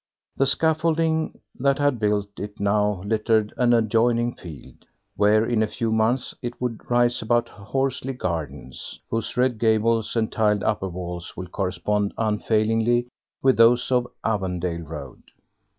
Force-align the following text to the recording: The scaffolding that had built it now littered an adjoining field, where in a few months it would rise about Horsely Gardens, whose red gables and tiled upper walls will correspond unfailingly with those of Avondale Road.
The 0.35 0.47
scaffolding 0.47 1.39
that 1.59 1.77
had 1.77 1.99
built 1.99 2.39
it 2.39 2.59
now 2.59 3.03
littered 3.05 3.53
an 3.55 3.71
adjoining 3.71 4.33
field, 4.33 4.87
where 5.15 5.45
in 5.45 5.61
a 5.61 5.67
few 5.67 5.91
months 5.91 6.33
it 6.41 6.59
would 6.59 6.89
rise 6.89 7.21
about 7.21 7.49
Horsely 7.49 8.13
Gardens, 8.13 8.99
whose 9.11 9.37
red 9.37 9.59
gables 9.59 10.15
and 10.15 10.31
tiled 10.31 10.63
upper 10.63 10.89
walls 10.89 11.37
will 11.37 11.45
correspond 11.49 12.15
unfailingly 12.17 13.09
with 13.43 13.57
those 13.57 13.91
of 13.91 14.07
Avondale 14.23 14.81
Road. 14.87 15.21